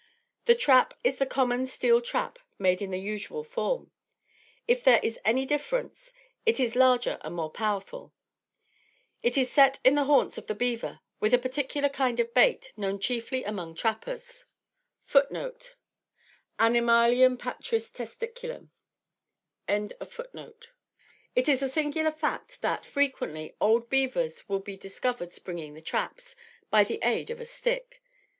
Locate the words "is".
1.03-1.19, 5.03-5.19, 6.59-6.75, 9.37-9.51, 21.35-21.61